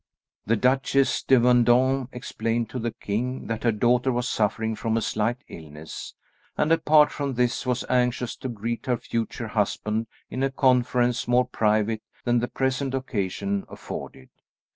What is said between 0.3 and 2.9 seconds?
The Duchesse de Vendôme explained to the